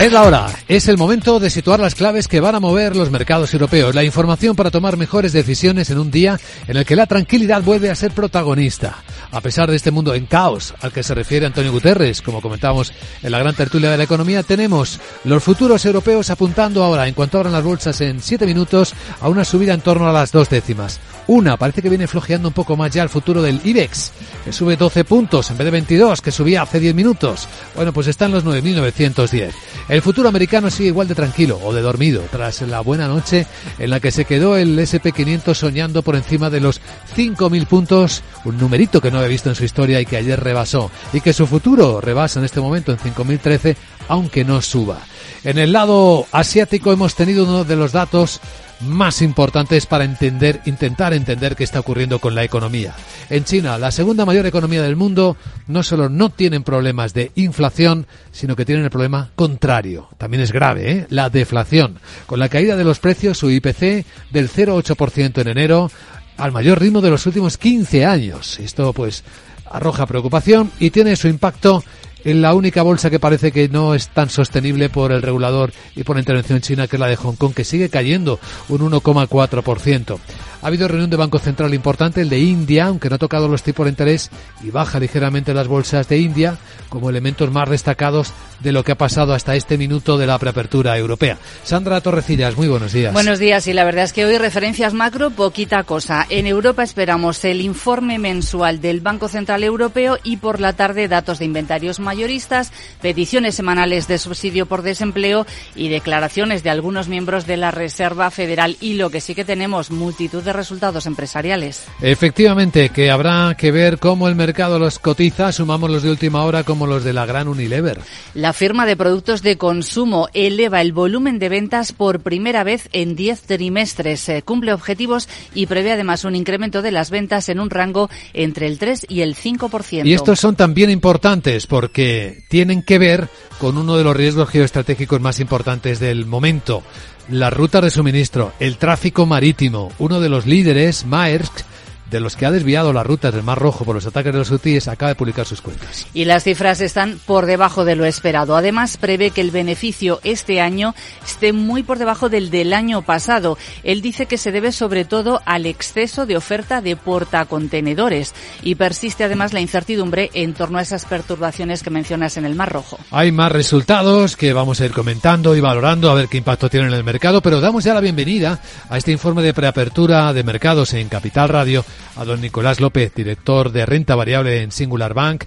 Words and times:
Es 0.00 0.10
la 0.10 0.22
hora, 0.22 0.46
es 0.66 0.88
el 0.88 0.96
momento 0.96 1.38
de 1.40 1.50
situar 1.50 1.78
las 1.78 1.94
claves 1.94 2.26
que 2.26 2.40
van 2.40 2.54
a 2.54 2.60
mover 2.60 2.96
los 2.96 3.10
mercados 3.10 3.52
europeos, 3.52 3.94
la 3.94 4.02
información 4.02 4.56
para 4.56 4.70
tomar 4.70 4.96
mejores 4.96 5.34
decisiones 5.34 5.90
en 5.90 5.98
un 5.98 6.10
día 6.10 6.40
en 6.66 6.78
el 6.78 6.86
que 6.86 6.96
la 6.96 7.06
tranquilidad 7.06 7.62
vuelve 7.62 7.90
a 7.90 7.94
ser 7.94 8.12
protagonista. 8.12 8.96
A 9.30 9.42
pesar 9.42 9.70
de 9.70 9.76
este 9.76 9.90
mundo 9.90 10.14
en 10.14 10.24
caos 10.24 10.72
al 10.80 10.90
que 10.90 11.02
se 11.02 11.14
refiere 11.14 11.44
Antonio 11.44 11.70
Guterres, 11.70 12.22
como 12.22 12.40
comentábamos 12.40 12.94
en 13.22 13.30
la 13.30 13.40
gran 13.40 13.54
tertulia 13.54 13.90
de 13.90 13.98
la 13.98 14.04
economía, 14.04 14.42
tenemos 14.42 14.98
los 15.24 15.44
futuros 15.44 15.84
europeos 15.84 16.30
apuntando 16.30 16.82
ahora, 16.82 17.06
en 17.06 17.12
cuanto 17.12 17.36
abran 17.36 17.52
las 17.52 17.62
bolsas 17.62 18.00
en 18.00 18.22
siete 18.22 18.46
minutos, 18.46 18.94
a 19.20 19.28
una 19.28 19.44
subida 19.44 19.74
en 19.74 19.82
torno 19.82 20.08
a 20.08 20.14
las 20.14 20.32
dos 20.32 20.48
décimas. 20.48 20.98
Una, 21.26 21.58
parece 21.58 21.82
que 21.82 21.90
viene 21.90 22.08
flojeando 22.08 22.48
un 22.48 22.54
poco 22.54 22.76
más 22.76 22.90
ya 22.90 23.02
el 23.02 23.08
futuro 23.08 23.42
del 23.42 23.60
IBEX, 23.62 24.12
que 24.44 24.52
sube 24.52 24.76
12 24.76 25.04
puntos 25.04 25.50
en 25.50 25.58
vez 25.58 25.66
de 25.66 25.70
22, 25.70 26.22
que 26.22 26.32
subía 26.32 26.62
hace 26.62 26.80
10 26.80 26.94
minutos. 26.94 27.46
Bueno, 27.76 27.92
pues 27.92 28.08
está 28.08 28.24
en 28.24 28.32
los 28.32 28.44
9.910. 28.44 29.52
El 29.88 30.02
futuro 30.02 30.28
americano 30.28 30.70
sigue 30.70 30.88
igual 30.88 31.08
de 31.08 31.14
tranquilo 31.14 31.58
o 31.64 31.72
de 31.72 31.82
dormido 31.82 32.22
tras 32.30 32.60
la 32.62 32.80
buena 32.80 33.08
noche 33.08 33.46
en 33.78 33.90
la 33.90 34.00
que 34.00 34.12
se 34.12 34.24
quedó 34.24 34.56
el 34.56 34.78
SP500 34.78 35.54
soñando 35.54 36.02
por 36.02 36.16
encima 36.16 36.50
de 36.50 36.60
los 36.60 36.80
5.000 37.16 37.66
puntos, 37.66 38.22
un 38.44 38.58
numerito 38.58 39.00
que 39.00 39.10
no 39.10 39.18
había 39.18 39.28
visto 39.28 39.48
en 39.48 39.56
su 39.56 39.64
historia 39.64 40.00
y 40.00 40.06
que 40.06 40.16
ayer 40.16 40.38
rebasó 40.38 40.90
y 41.12 41.20
que 41.20 41.32
su 41.32 41.46
futuro 41.46 42.00
rebasa 42.00 42.38
en 42.38 42.44
este 42.44 42.60
momento 42.60 42.92
en 42.92 42.98
5.013 42.98 43.76
aunque 44.08 44.44
no 44.44 44.62
suba. 44.62 44.98
En 45.44 45.58
el 45.58 45.72
lado 45.72 46.26
asiático 46.32 46.92
hemos 46.92 47.14
tenido 47.14 47.44
uno 47.44 47.64
de 47.64 47.76
los 47.76 47.92
datos 47.92 48.40
más 48.80 49.22
importantes 49.22 49.86
para 49.86 50.04
entender, 50.04 50.60
intentar 50.64 51.12
entender 51.12 51.56
qué 51.56 51.64
está 51.64 51.80
ocurriendo 51.80 52.18
con 52.18 52.34
la 52.34 52.44
economía. 52.44 52.94
En 53.28 53.44
China, 53.44 53.78
la 53.78 53.90
segunda 53.90 54.24
mayor 54.24 54.46
economía 54.46 54.82
del 54.82 54.96
mundo, 54.96 55.36
no 55.66 55.82
solo 55.82 56.08
no 56.08 56.30
tienen 56.30 56.62
problemas 56.62 57.14
de 57.14 57.32
inflación, 57.34 58.06
sino 58.32 58.56
que 58.56 58.64
tienen 58.64 58.84
el 58.84 58.90
problema 58.90 59.30
contrario. 59.34 60.08
También 60.18 60.42
es 60.42 60.52
grave, 60.52 60.92
¿eh? 60.92 61.06
la 61.10 61.30
deflación. 61.30 61.98
Con 62.26 62.38
la 62.38 62.48
caída 62.48 62.76
de 62.76 62.84
los 62.84 62.98
precios, 62.98 63.38
su 63.38 63.50
IPC 63.50 64.04
del 64.30 64.50
0,8% 64.50 65.40
en 65.40 65.48
enero, 65.48 65.90
al 66.36 66.52
mayor 66.52 66.80
ritmo 66.80 67.00
de 67.00 67.10
los 67.10 67.26
últimos 67.26 67.58
15 67.58 68.06
años. 68.06 68.58
Esto, 68.60 68.92
pues, 68.92 69.24
arroja 69.70 70.06
preocupación 70.06 70.70
y 70.80 70.90
tiene 70.90 71.16
su 71.16 71.28
impacto 71.28 71.84
en 72.24 72.42
la 72.42 72.54
única 72.54 72.82
bolsa 72.82 73.10
que 73.10 73.18
parece 73.18 73.52
que 73.52 73.68
no 73.68 73.94
es 73.94 74.08
tan 74.08 74.30
sostenible 74.30 74.88
por 74.88 75.12
el 75.12 75.22
regulador 75.22 75.72
y 75.96 76.04
por 76.04 76.16
la 76.16 76.20
intervención 76.20 76.60
china, 76.60 76.86
que 76.86 76.96
es 76.96 77.00
la 77.00 77.06
de 77.06 77.16
Hong 77.16 77.36
Kong, 77.36 77.54
que 77.54 77.64
sigue 77.64 77.88
cayendo 77.88 78.38
un 78.68 78.80
1,4%. 78.80 80.18
Ha 80.62 80.66
habido 80.66 80.88
reunión 80.88 81.08
de 81.08 81.16
Banco 81.16 81.38
Central 81.38 81.72
importante, 81.72 82.20
el 82.20 82.28
de 82.28 82.38
India, 82.38 82.86
aunque 82.86 83.08
no 83.08 83.14
ha 83.14 83.18
tocado 83.18 83.48
los 83.48 83.62
tipos 83.62 83.86
de 83.86 83.90
interés 83.90 84.30
y 84.62 84.70
baja 84.70 85.00
ligeramente 85.00 85.54
las 85.54 85.68
bolsas 85.68 86.06
de 86.08 86.18
India 86.18 86.58
como 86.90 87.08
elementos 87.08 87.50
más 87.50 87.70
destacados 87.70 88.32
de 88.60 88.72
lo 88.72 88.84
que 88.84 88.92
ha 88.92 88.98
pasado 88.98 89.32
hasta 89.32 89.54
este 89.54 89.78
minuto 89.78 90.18
de 90.18 90.26
la 90.26 90.38
preapertura 90.38 90.98
europea. 90.98 91.38
Sandra 91.62 92.02
Torrecillas, 92.02 92.56
muy 92.56 92.68
buenos 92.68 92.92
días. 92.92 93.14
Buenos 93.14 93.38
días 93.38 93.66
y 93.68 93.72
la 93.72 93.84
verdad 93.84 94.04
es 94.04 94.12
que 94.12 94.26
hoy 94.26 94.36
referencias 94.36 94.92
macro, 94.92 95.30
poquita 95.30 95.82
cosa. 95.84 96.26
En 96.28 96.46
Europa 96.46 96.82
esperamos 96.82 97.42
el 97.44 97.62
informe 97.62 98.18
mensual 98.18 98.82
del 98.82 99.00
Banco 99.00 99.28
Central 99.28 99.64
Europeo 99.64 100.18
y 100.22 100.38
por 100.38 100.60
la 100.60 100.74
tarde 100.74 101.08
datos 101.08 101.38
de 101.38 101.46
inventarios 101.46 102.00
mayoristas, 102.10 102.72
peticiones 103.00 103.54
semanales 103.54 104.08
de 104.08 104.18
subsidio 104.18 104.66
por 104.66 104.82
desempleo 104.82 105.46
y 105.76 105.90
declaraciones 105.90 106.64
de 106.64 106.70
algunos 106.70 107.06
miembros 107.06 107.46
de 107.46 107.56
la 107.56 107.70
Reserva 107.70 108.32
Federal 108.32 108.76
y 108.80 108.94
lo 108.94 109.10
que 109.10 109.20
sí 109.20 109.36
que 109.36 109.44
tenemos 109.44 109.92
multitud 109.92 110.42
de 110.42 110.52
resultados 110.52 111.06
empresariales. 111.06 111.84
Efectivamente, 112.00 112.88
que 112.88 113.12
habrá 113.12 113.54
que 113.56 113.70
ver 113.70 113.98
cómo 113.98 114.26
el 114.26 114.34
mercado 114.34 114.80
los 114.80 114.98
cotiza, 114.98 115.52
sumamos 115.52 115.88
los 115.88 116.02
de 116.02 116.10
última 116.10 116.42
hora 116.42 116.64
como 116.64 116.88
los 116.88 117.04
de 117.04 117.12
la 117.12 117.26
gran 117.26 117.46
Unilever. 117.46 118.00
La 118.34 118.52
firma 118.52 118.86
de 118.86 118.96
productos 118.96 119.42
de 119.42 119.56
consumo 119.56 120.28
eleva 120.34 120.80
el 120.80 120.92
volumen 120.92 121.38
de 121.38 121.48
ventas 121.48 121.92
por 121.92 122.18
primera 122.18 122.64
vez 122.64 122.88
en 122.92 123.14
10 123.14 123.42
trimestres, 123.42 124.28
eh, 124.28 124.42
cumple 124.42 124.72
objetivos 124.72 125.28
y 125.54 125.66
prevé 125.66 125.92
además 125.92 126.24
un 126.24 126.34
incremento 126.34 126.82
de 126.82 126.90
las 126.90 127.10
ventas 127.10 127.48
en 127.48 127.60
un 127.60 127.70
rango 127.70 128.10
entre 128.32 128.66
el 128.66 128.78
3 128.78 129.06
y 129.08 129.20
el 129.20 129.36
5%. 129.36 130.06
Y 130.06 130.14
estos 130.14 130.40
son 130.40 130.56
también 130.56 130.90
importantes 130.90 131.68
porque 131.68 131.99
tienen 132.48 132.82
que 132.82 132.98
ver 132.98 133.28
con 133.58 133.78
uno 133.78 133.96
de 133.96 134.04
los 134.04 134.16
riesgos 134.16 134.48
geoestratégicos 134.48 135.20
más 135.20 135.40
importantes 135.40 136.00
del 136.00 136.26
momento, 136.26 136.82
la 137.28 137.50
ruta 137.50 137.80
de 137.80 137.90
suministro, 137.90 138.52
el 138.58 138.76
tráfico 138.76 139.26
marítimo. 139.26 139.92
Uno 139.98 140.20
de 140.20 140.28
los 140.28 140.46
líderes, 140.46 141.04
Maersk, 141.04 141.60
de 142.10 142.20
los 142.20 142.36
que 142.36 142.46
ha 142.46 142.50
desviado 142.50 142.92
las 142.92 143.06
rutas 143.06 143.32
del 143.32 143.42
Mar 143.42 143.58
Rojo 143.58 143.84
por 143.84 143.94
los 143.94 144.06
ataques 144.06 144.32
de 144.32 144.38
los 144.38 144.50
hutíes, 144.50 144.88
acaba 144.88 145.10
de 145.10 145.14
publicar 145.14 145.46
sus 145.46 145.60
cuentas. 145.60 146.06
Y 146.12 146.24
las 146.24 146.44
cifras 146.44 146.80
están 146.80 147.18
por 147.24 147.46
debajo 147.46 147.84
de 147.84 147.96
lo 147.96 148.04
esperado. 148.04 148.56
Además, 148.56 148.96
prevé 148.96 149.30
que 149.30 149.40
el 149.40 149.50
beneficio 149.50 150.20
este 150.24 150.60
año 150.60 150.94
esté 151.24 151.52
muy 151.52 151.82
por 151.82 151.98
debajo 151.98 152.28
del 152.28 152.50
del 152.50 152.72
año 152.72 153.02
pasado. 153.02 153.56
Él 153.82 154.02
dice 154.02 154.26
que 154.26 154.38
se 154.38 154.52
debe 154.52 154.72
sobre 154.72 155.04
todo 155.04 155.40
al 155.44 155.66
exceso 155.66 156.26
de 156.26 156.36
oferta 156.36 156.80
de 156.80 156.96
portacontenedores 156.96 158.34
y 158.62 158.74
persiste 158.74 159.24
además 159.24 159.52
la 159.52 159.60
incertidumbre 159.60 160.30
en 160.34 160.54
torno 160.54 160.78
a 160.78 160.82
esas 160.82 161.04
perturbaciones 161.04 161.82
que 161.82 161.90
mencionas 161.90 162.36
en 162.36 162.44
el 162.44 162.54
Mar 162.54 162.72
Rojo. 162.72 162.98
Hay 163.10 163.32
más 163.32 163.52
resultados 163.52 164.36
que 164.36 164.52
vamos 164.52 164.80
a 164.80 164.86
ir 164.86 164.92
comentando 164.92 165.54
y 165.56 165.60
valorando 165.60 166.10
a 166.10 166.14
ver 166.14 166.28
qué 166.28 166.38
impacto 166.38 166.68
tienen 166.68 166.90
en 166.90 166.96
el 166.96 167.04
mercado, 167.04 167.40
pero 167.40 167.60
damos 167.60 167.84
ya 167.84 167.94
la 167.94 168.00
bienvenida 168.00 168.60
a 168.88 168.98
este 168.98 169.12
informe 169.12 169.42
de 169.42 169.54
preapertura 169.54 170.32
de 170.32 170.42
mercados 170.42 170.92
en 170.94 171.08
Capital 171.08 171.48
Radio 171.48 171.84
a 172.16 172.24
don 172.24 172.40
Nicolás 172.40 172.80
López, 172.80 173.14
director 173.14 173.72
de 173.72 173.86
renta 173.86 174.14
variable 174.14 174.62
en 174.62 174.72
Singular 174.72 175.14
Bank. 175.14 175.44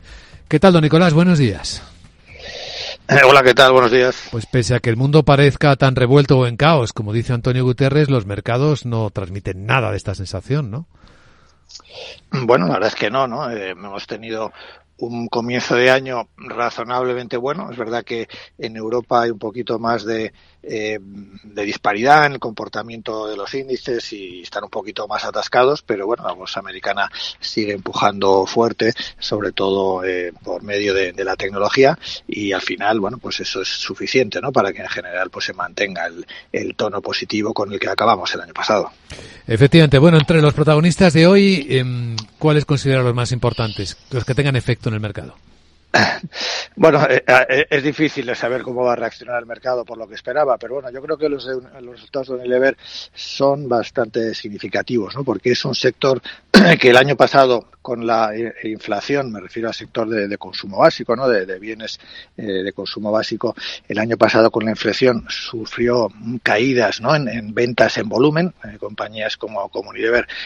¿Qué 0.48 0.60
tal, 0.60 0.74
don 0.74 0.84
Nicolás? 0.84 1.14
Buenos 1.14 1.40
días. 1.40 1.82
Eh, 3.10 3.22
hola, 3.28 3.44
¿qué 3.44 3.54
tal? 3.54 3.74
Buenos 3.74 3.92
días. 3.92 4.30
Pues 4.32 4.46
pese 4.46 4.76
a 4.76 4.80
que 4.80 4.90
el 4.90 4.96
mundo 4.96 5.24
parezca 5.24 5.76
tan 5.76 5.96
revuelto 5.96 6.40
o 6.40 6.48
en 6.48 6.56
caos, 6.56 6.94
como 6.94 7.12
dice 7.12 7.34
Antonio 7.34 7.64
Guterres, 7.64 8.10
los 8.10 8.26
mercados 8.26 8.86
no 8.86 9.10
transmiten 9.10 9.66
nada 9.66 9.92
de 9.92 9.98
esta 9.98 10.16
sensación, 10.16 10.72
¿no? 10.72 10.88
Bueno, 12.32 12.68
la 12.68 12.76
verdad 12.76 12.90
es 12.90 12.96
que 12.96 13.10
no, 13.10 13.28
¿no? 13.28 13.50
Eh, 13.50 13.72
hemos 13.72 14.08
tenido 14.08 14.54
un 15.08 15.28
comienzo 15.28 15.76
de 15.76 15.92
año 15.92 16.30
razonablemente 16.38 17.38
bueno. 17.38 17.70
Es 17.72 17.78
verdad 17.78 18.04
que 18.04 18.28
en 18.58 18.76
Europa 18.76 19.22
hay 19.22 19.32
un 19.32 19.40
poquito 19.40 19.80
más 19.80 20.06
de, 20.06 20.34
eh, 20.66 20.98
de 21.44 21.66
disparidad 21.66 22.26
en 22.26 22.34
el 22.34 22.40
comportamiento 22.40 23.28
de 23.28 23.36
los 23.36 23.54
índices 23.54 24.14
y 24.14 24.44
están 24.44 24.64
un 24.64 24.70
poquito 24.70 25.10
más 25.10 25.26
atascados, 25.26 25.82
pero 25.82 26.08
bueno, 26.08 26.24
la 26.26 26.32
bolsa 26.32 26.62
americana 26.62 27.12
sigue 27.42 27.74
empujando 27.74 28.46
fuerte, 28.46 28.94
sobre 29.20 29.52
todo 29.52 30.06
eh, 30.06 30.32
por 30.42 30.64
medio 30.64 30.94
de, 30.94 31.14
la 31.24 31.36
tecnología 31.36 31.98
y 32.28 32.54
al 32.54 32.62
final, 32.62 33.00
bueno, 33.00 33.18
pues 33.18 33.42
eso 33.42 33.62
es 33.62 33.68
suficiente, 33.68 34.42
¿no? 34.42 34.52
Para 34.52 34.72
que 34.72 34.82
en 34.82 34.90
general 34.90 35.30
pues 35.30 35.46
se 35.46 35.54
mantenga 35.54 36.10
el, 36.52 36.76
tono 36.76 37.02
positivo 37.02 37.54
con 37.54 37.72
el 37.72 37.80
que 37.80 37.90
acabamos 37.90 38.34
el 38.34 38.42
año 38.42 38.54
pasado. 38.54 38.92
Efectivamente, 39.48 40.00
bueno, 40.00 40.18
entre 40.18 40.42
los 40.42 40.54
protagonistas 40.54 41.14
de 41.14 41.28
hoy, 41.28 41.68
eh, 41.70 42.16
¿cuáles 42.40 42.66
consideran 42.66 43.04
los 43.04 43.14
más 43.14 43.32
importantes, 43.32 43.98
los 44.12 44.26
que 44.26 44.34
tengan 44.34 44.56
efecto 44.56 44.90
el 44.94 45.00
mercado? 45.00 45.36
Bueno, 46.76 47.06
eh, 47.08 47.24
eh, 47.28 47.66
es 47.70 47.84
difícil 47.84 48.36
saber 48.36 48.64
cómo 48.64 48.84
va 48.84 48.94
a 48.94 48.96
reaccionar 48.96 49.40
el 49.40 49.46
mercado 49.46 49.86
por 49.86 49.98
lo 49.98 50.08
que 50.08 50.16
esperaba, 50.16 50.58
pero 50.58 50.76
bueno, 50.76 50.90
yo 50.90 51.02
creo 51.04 51.18
que 51.18 51.30
los, 51.30 51.46
los 51.46 51.96
resultados 51.96 52.30
de 52.30 52.34
Unilever 52.36 52.76
son 53.14 53.70
bastante 53.70 54.34
significativos, 54.34 55.16
¿no? 55.16 55.24
Porque 55.24 55.52
es 55.52 55.64
un 55.66 55.76
sector 55.76 56.20
que 56.82 56.90
el 56.90 56.98
año 56.98 57.16
pasado, 57.16 57.68
con 57.84 58.08
la 58.08 58.32
inflación, 58.64 59.32
me 59.32 59.40
refiero 59.40 59.68
al 59.68 59.76
sector 59.76 60.10
de, 60.10 60.38
consumo 60.40 60.80
básico, 60.80 61.16
¿no? 61.16 61.28
De, 61.28 61.60
bienes 61.60 62.00
eh, 62.36 62.42
de 62.42 62.74
consumo 62.74 63.12
básico, 63.12 63.56
el 63.88 64.00
año 64.00 64.18
pasado 64.18 64.50
con 64.50 64.66
la 64.66 64.72
inflación 64.72 65.26
sufrió 65.30 66.10
caídas, 66.42 67.00
¿no? 67.00 67.16
En, 67.16 67.28
en 67.28 67.54
ventas 67.54 67.98
en 67.98 68.10
volumen. 68.10 68.54
Eh, 68.64 68.78
compañías 68.80 69.38
como, 69.38 69.70
como 69.70 69.92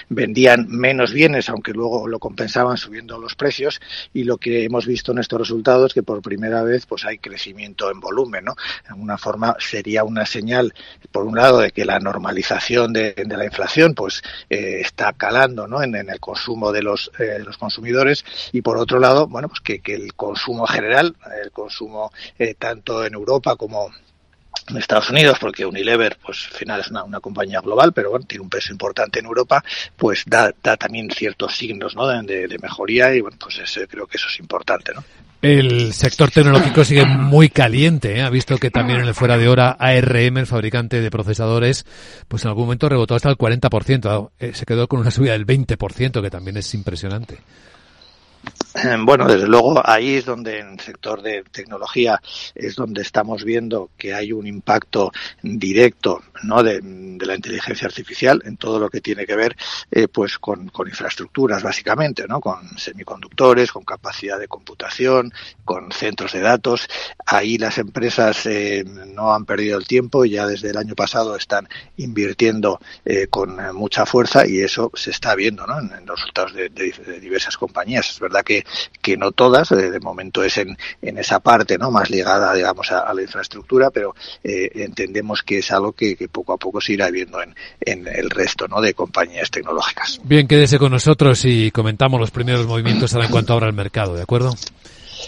vendían 0.10 0.68
menos 0.70 1.14
bienes, 1.14 1.50
aunque 1.50 1.72
luego 1.74 2.08
lo 2.08 2.20
compensaban 2.20 2.78
subiendo 2.78 3.18
los 3.18 3.36
precios. 3.36 3.80
Y 4.14 4.24
lo 4.24 4.38
que 4.38 4.64
hemos 4.64 4.86
visto 4.86 5.12
en 5.12 5.20
estos 5.20 5.40
resultados 5.40 5.92
es 5.92 5.94
que 5.94 6.04
por 6.04 6.22
primera 6.22 6.64
vez, 6.64 6.86
pues 6.86 7.06
hay 7.06 7.18
crecimiento 7.20 7.92
en 7.92 8.00
volumen, 8.00 8.46
¿no? 8.46 8.56
De 8.84 8.90
alguna 8.90 9.18
forma 9.18 9.56
sería 9.60 10.04
una 10.04 10.26
señal, 10.26 10.74
por 11.12 11.26
un 11.26 11.36
lado, 11.36 11.60
de 11.60 11.72
que 11.72 11.86
la 11.86 12.00
normalización 12.00 12.94
de, 12.94 13.14
la 13.28 13.46
inflación, 13.46 13.94
pues 13.94 14.22
eh, 14.50 14.80
está 14.82 15.14
calando, 15.14 15.68
¿no? 15.68 15.84
En, 15.84 15.96
el 15.98 16.20
consumo 16.20 16.72
de 16.72 16.84
los, 16.84 17.12
eh, 17.20 17.27
de 17.34 17.44
los 17.44 17.58
consumidores 17.58 18.26
y 18.52 18.62
por 18.62 18.78
otro 18.78 19.00
lado, 19.00 19.28
bueno, 19.28 19.48
pues 19.50 19.62
que, 19.62 19.80
que 19.80 19.96
el 19.96 20.14
consumo 20.14 20.66
general, 20.68 21.16
el 21.44 21.52
consumo 21.52 22.12
eh, 22.40 22.56
tanto 22.56 23.06
en 23.06 23.14
Europa 23.14 23.56
como 23.56 23.92
en 24.70 24.78
Estados 24.78 25.10
Unidos, 25.10 25.38
porque 25.40 25.66
Unilever, 25.66 26.18
pues 26.24 26.48
al 26.52 26.58
final 26.58 26.82
es 26.82 26.88
una, 26.90 27.04
una, 27.04 27.20
compañía 27.20 27.62
global, 27.62 27.94
pero 27.94 28.12
bueno, 28.12 28.26
tiene 28.26 28.44
un 28.44 28.50
peso 28.50 28.72
importante 28.72 29.20
en 29.20 29.26
Europa, 29.26 29.64
pues 29.96 30.24
da, 30.26 30.52
da 30.64 30.78
también 30.78 31.10
ciertos 31.12 31.56
signos 31.56 31.96
¿no? 31.96 32.08
de, 32.08 32.48
de, 32.48 32.60
mejoría 32.60 33.14
y 33.14 33.22
bueno, 33.22 33.38
pues 33.40 33.60
creo 33.90 34.08
que 34.08 34.18
eso 34.18 34.28
es 34.28 34.40
importante, 34.40 34.94
¿no? 34.94 35.04
El 35.42 35.94
sector 35.94 36.32
tecnológico 36.32 36.84
sigue 36.84 37.06
muy 37.06 37.50
caliente. 37.50 38.18
¿eh? 38.18 38.22
Ha 38.24 38.30
visto 38.30 38.58
que 38.58 38.72
también 38.72 39.02
en 39.02 39.08
el 39.08 39.14
fuera 39.14 39.38
de 39.38 39.48
hora 39.48 39.78
ARM, 39.80 40.40
el 40.40 40.48
fabricante 40.48 41.00
de 41.00 41.12
procesadores, 41.12 41.86
pues 42.28 42.44
en 42.44 42.50
algún 42.50 42.66
momento 42.66 42.90
rebotó 42.90 43.14
hasta 43.14 43.30
el 43.30 43.38
40%. 43.38 44.32
Eh, 44.40 44.52
se 44.56 44.66
quedó 44.66 44.88
con 44.88 45.00
una 45.00 45.12
subida 45.12 45.34
del 45.34 45.46
20%, 45.46 46.22
que 46.22 46.30
también 46.32 46.58
es 46.58 46.74
impresionante. 46.74 47.38
Bueno, 49.06 49.28
desde 49.28 49.48
luego 49.48 49.82
ahí 49.84 50.16
es 50.16 50.26
donde 50.26 50.60
en 50.60 50.74
el 50.74 50.80
sector 50.80 51.22
de 51.22 51.44
tecnología 51.52 52.22
es 52.56 52.76
donde 52.76 53.02
estamos 53.02 53.44
viendo 53.44 53.90
que 53.98 54.14
hay 54.14 54.32
un 54.32 54.48
impacto 54.48 55.12
directo 55.42 56.22
¿no? 56.44 56.64
de, 56.64 56.82
la 57.26 57.36
inteligencia 57.36 57.88
artificial 57.88 58.42
en 58.46 58.58
todo 58.58 58.80
lo 58.80 58.90
que 58.90 59.02
tiene 59.02 59.26
que 59.26 59.36
ver 59.36 59.56
eh, 59.92 60.08
pues 60.08 60.38
con, 60.38 60.72
infraestructuras 60.88 61.64
básicamente, 61.64 62.26
¿no? 62.28 62.40
con 62.40 62.78
semiconductores, 62.78 63.72
con 63.72 63.84
capacidad 63.84 64.40
de 64.40 64.48
computación, 64.48 65.34
con 65.66 65.92
centros 65.92 66.34
de 66.34 66.42
datos. 66.42 66.88
Ahí 67.26 67.58
las 67.58 67.78
empresas 67.78 68.46
eh, 68.46 68.84
no 68.86 69.34
han 69.34 69.46
perdido 69.46 69.78
el 69.78 69.88
tiempo 69.88 70.26
y 70.26 70.32
ya 70.32 70.48
desde 70.48 70.70
el 70.70 70.78
año 70.78 70.96
pasado 70.96 71.36
están 71.36 71.68
invirtiendo 71.98 72.80
eh, 73.06 73.28
con 73.28 73.58
mucha 73.76 74.06
fuerza 74.06 74.48
y 74.48 74.60
eso 74.60 74.92
se 74.94 75.12
está 75.12 75.36
viendo 75.36 75.66
¿no? 75.66 75.80
en, 75.80 76.06
los 76.06 76.20
resultados 76.20 76.54
de, 76.54 76.70
de 76.70 77.20
diversas 77.20 77.58
compañías. 77.58 78.10
Es 78.10 78.20
verdad 78.20 78.44
que, 78.44 78.64
que 79.02 79.18
no 79.18 79.32
todas, 79.32 79.70
de 79.70 80.00
momento 80.00 80.44
es 80.44 80.58
en, 80.58 80.78
en, 81.02 81.18
esa 81.18 81.40
parte 81.40 81.78
no 81.78 81.92
más 81.92 82.10
ligada, 82.10 82.54
digamos, 82.54 82.92
a, 82.92 83.00
a 83.00 83.14
la 83.14 83.22
infraestructura, 83.22 83.90
pero 83.92 84.16
eh, 84.44 84.70
entendemos 84.76 85.44
que 85.44 85.60
es 85.60 85.72
algo 85.72 85.94
que, 85.94 86.16
que, 86.16 86.28
poco 86.28 86.54
a 86.54 86.58
poco 86.58 86.82
se 86.82 86.94
irá 86.94 87.10
viendo 87.10 87.42
en, 87.42 87.56
en, 87.82 88.08
el 88.08 88.30
resto 88.30 88.68
¿no? 88.68 88.82
de 88.82 88.94
compañías 88.94 89.50
tecnológicas. 89.50 90.20
Bien, 90.24 90.48
quédese 90.48 90.78
con 90.78 90.92
nosotros 90.92 91.46
y 91.46 91.72
comentamos 91.72 92.20
los 92.20 92.32
primeros 92.32 92.68
movimientos 92.68 93.14
ahora 93.14 93.26
en 93.26 93.32
cuanto 93.32 93.54
abra 93.54 93.68
el 93.68 93.74
mercado, 93.74 94.16
¿de 94.16 94.24
acuerdo? 94.24 94.54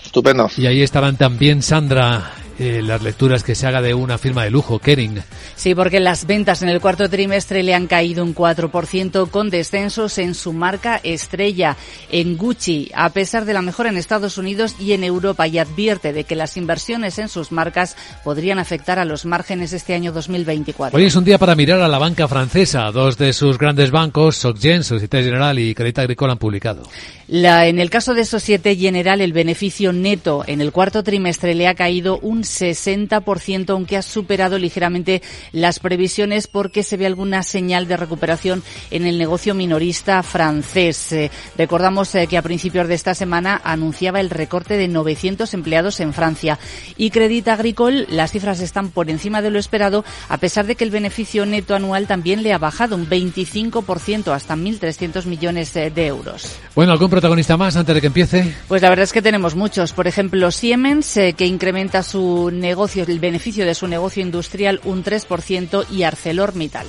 Estupendo. 0.06 0.50
Y 0.57 0.68
ahí 0.68 0.81
estarán 0.81 1.18
también 1.18 1.62
Sandra 1.62 2.33
eh, 2.60 2.82
las 2.84 3.02
lecturas 3.02 3.44
que 3.44 3.56
se 3.56 3.66
haga 3.66 3.82
de 3.82 3.94
una 3.94 4.18
firma 4.18 4.44
de 4.44 4.52
lujo, 4.52 4.80
Kering. 4.80 5.22
Sí, 5.56 5.74
porque 5.74 6.00
las 6.00 6.26
ventas 6.26 6.62
en 6.62 6.70
el 6.70 6.82
cuarto 6.82 7.10
trimestre 7.10 7.64
le 7.64 7.74
han 7.74 7.88
caído 7.88 8.24
un 8.24 8.36
4% 8.36 9.30
con 9.30 9.50
descensos 9.50 10.18
en 10.18 10.36
su 10.36 10.54
marca 10.54 11.00
estrella, 11.04 11.78
en 12.12 12.38
Gucci, 12.38 12.92
a 12.94 13.10
pesar 13.12 13.46
de 13.46 13.54
la 13.54 13.62
mejora 13.62 13.90
en 13.90 13.98
Estados 13.98 14.38
Unidos 14.38 14.76
y 14.80 14.92
en 14.94 15.04
Europa 15.04 15.48
y 15.48 15.58
advierte 15.58 16.14
de 16.14 16.26
que 16.26 16.36
las 16.36 16.58
inversiones 16.58 17.18
en 17.18 17.30
sus 17.30 17.52
marcas 17.52 17.96
podrían 18.24 18.60
afectar 18.60 19.00
a 19.00 19.06
los 19.06 19.26
márgenes 19.26 19.74
este 19.74 19.94
año 19.94 20.12
2024. 20.12 20.98
Hoy 20.98 21.06
es 21.06 21.16
un 21.16 21.24
día 21.24 21.38
para 21.38 21.56
mirar 21.56 21.82
a 21.82 21.88
la 21.88 21.98
banca 21.98 22.28
francesa. 22.28 22.92
Dos 22.92 23.18
de 23.18 23.34
sus 23.34 23.58
grandes 23.58 23.92
bancos, 23.92 24.36
SocGen, 24.36 24.84
Societe 24.84 25.24
Generale 25.24 25.62
y 25.62 25.74
Crédit 25.74 26.00
Agricole 26.00 26.34
han 26.34 26.38
publicado. 26.38 26.84
La, 27.28 27.68
en 27.68 27.80
el 27.80 27.90
caso 27.90 28.14
de 28.14 28.26
Societe 28.26 28.76
Generale, 28.76 29.24
el 29.24 29.34
beneficio 29.34 29.94
neto 29.94 30.44
en 30.48 30.62
el 30.62 30.72
cuarto 30.72 31.04
trimestre 31.04 31.54
le 31.54 31.68
ha 31.68 31.76
caído 31.76 32.20
un 32.20 32.44
60%, 32.50 33.69
aunque 33.69 33.98
ha 33.98 34.01
superado 34.01 34.57
ligeramente 34.57 35.22
las 35.51 35.80
previsiones 35.80 36.48
porque 36.48 36.84
se 36.84 36.98
ve 36.98 37.06
alguna 37.06 37.44
señal 37.44 37.88
de 37.88 37.98
recuperación 37.98 38.63
en 38.92 39.06
el 39.06 39.18
negocio 39.18 39.54
minorista 39.54 40.24
francés. 40.24 41.12
Eh, 41.12 41.31
recordamos 41.57 42.13
eh, 42.16 42.28
que 42.28 42.38
a 42.38 42.42
principios 42.42 42.88
de 42.88 42.96
esta 42.96 43.13
semana 43.13 43.62
anunciaba 43.63 44.19
el 44.19 44.30
recorte 44.30 44.78
de 44.78 44.88
900 44.88 45.54
empleados 45.54 46.00
en 46.00 46.13
Francia. 46.13 46.60
Y 46.98 47.12
Crédit 47.12 47.48
Agricole, 47.48 48.06
las 48.10 48.31
cifras 48.31 48.60
están 48.60 48.90
por 48.90 49.10
encima 49.10 49.42
de 49.42 49.51
lo 49.51 49.60
esperado, 49.60 50.04
a 50.28 50.38
pesar 50.38 50.66
de 50.66 50.75
que 50.75 50.84
el 50.84 50.92
beneficio 50.92 51.46
neto 51.46 51.75
anual 51.75 52.07
también 52.07 52.44
le 52.44 52.54
ha 52.54 52.57
bajado 52.57 52.96
un 52.96 53.07
25% 53.07 54.34
hasta 54.34 54.56
1.300 54.56 55.25
millones 55.25 55.74
de 55.74 56.07
euros. 56.07 56.56
Bueno, 56.75 56.92
¿algún 56.92 57.10
protagonista 57.10 57.57
más 57.57 57.75
antes 57.75 57.96
de 57.96 58.01
que 58.01 58.07
empiece? 58.07 58.56
Pues 58.68 58.81
la 58.81 58.90
verdad 58.90 59.04
es 59.04 59.13
que 59.13 59.22
tenemos 59.22 59.56
muchos. 59.56 59.94
Por 59.94 60.07
ejemplo, 60.07 60.51
Siemens, 60.51 61.18
eh, 61.18 61.34
que 61.34 61.46
incrementa 61.46 62.04
su 62.04 62.38
negocio, 62.51 63.03
el 63.07 63.19
beneficio 63.19 63.65
de 63.65 63.75
su 63.75 63.88
negocio 63.88 64.21
industrial 64.21 64.81
un 64.83 65.03
3% 65.03 65.86
y 65.91 66.03
ArcelorMittal. 66.03 66.88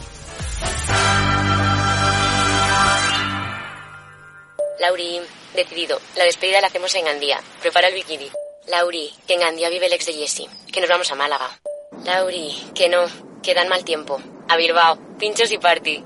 Lauri, 4.81 5.21
decidido. 5.55 6.01
La 6.17 6.25
despedida 6.25 6.61
la 6.61 6.69
hacemos 6.69 6.95
en 6.95 7.05
Gandía. 7.05 7.41
Prepara 7.61 7.89
el 7.89 7.95
bikini. 7.95 8.31
Lauri, 8.69 9.11
que 9.27 9.35
en 9.35 9.41
Gandía 9.41 9.69
vive 9.69 9.87
el 9.87 9.93
ex 9.93 10.07
de 10.07 10.15
Jesse. 10.15 10.49
Que 10.73 10.81
nos 10.81 10.89
vamos 10.89 11.11
a 11.13 11.15
Málaga. 11.15 11.61
Lauri, 12.05 12.57
que 12.75 12.89
no. 12.89 13.05
Que 13.43 13.55
dan 13.55 13.69
mal 13.69 13.85
tiempo. 13.85 14.21
A 14.49 14.57
Bilbao. 14.57 14.99
Pinchos 15.19 15.53
y 15.53 15.59
party. 15.59 16.03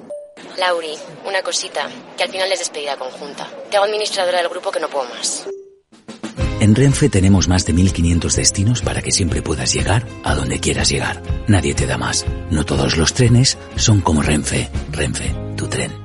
Lauri, 0.59 0.95
una 1.25 1.43
cosita. 1.43 1.89
Que 2.17 2.25
al 2.25 2.31
final 2.31 2.51
es 2.51 2.59
despedida 2.59 2.97
conjunta. 2.97 3.49
Te 3.71 3.77
hago 3.77 3.87
administradora 3.87 4.39
del 4.39 4.49
grupo 4.49 4.71
que 4.71 4.81
no 4.81 4.89
puedo 4.89 5.09
más. 5.11 5.47
En 6.65 6.75
Renfe 6.75 7.11
tenemos 7.11 7.47
más 7.47 7.67
de 7.67 7.75
1500 7.75 8.37
destinos 8.37 8.81
para 8.81 9.03
que 9.03 9.13
siempre 9.13 9.43
puedas 9.43 9.75
llegar 9.75 10.07
a 10.25 10.35
donde 10.35 10.61
quieras 10.61 10.89
llegar. 10.89 11.23
Nadie 11.47 11.75
te 11.75 11.85
da 11.85 11.99
más. 11.99 12.25
No 12.51 12.65
todos 12.65 12.97
los 12.97 13.13
trenes 13.13 13.59
son 13.77 14.01
como 14.01 14.23
Renfe. 14.23 14.71
Renfe, 14.91 15.35
tu 15.59 15.67
tren. 15.67 16.04